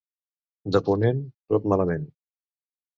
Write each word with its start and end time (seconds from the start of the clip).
De 0.77 0.81
ponent, 0.89 1.21
tot 1.55 1.71
malament. 1.75 2.13